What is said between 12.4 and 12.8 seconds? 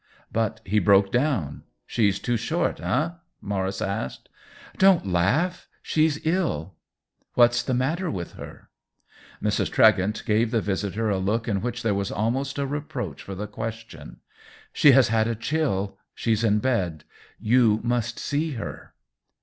a